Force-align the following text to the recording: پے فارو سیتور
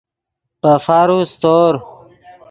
پے 0.61 0.71
فارو 0.85 1.19
سیتور 1.29 1.73